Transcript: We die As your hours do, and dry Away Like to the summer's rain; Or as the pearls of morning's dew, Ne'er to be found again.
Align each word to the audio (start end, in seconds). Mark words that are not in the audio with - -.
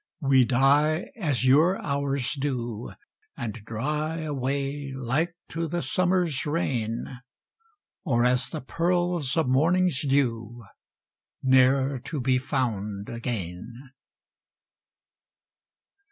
We 0.21 0.45
die 0.45 1.11
As 1.15 1.45
your 1.45 1.79
hours 1.79 2.33
do, 2.33 2.91
and 3.37 3.53
dry 3.63 4.21
Away 4.21 4.91
Like 4.95 5.35
to 5.49 5.67
the 5.67 5.83
summer's 5.83 6.43
rain; 6.47 7.19
Or 8.03 8.25
as 8.25 8.49
the 8.49 8.61
pearls 8.61 9.37
of 9.37 9.47
morning's 9.47 10.01
dew, 10.01 10.63
Ne'er 11.43 11.99
to 11.99 12.19
be 12.19 12.39
found 12.39 13.09
again. 13.09 13.91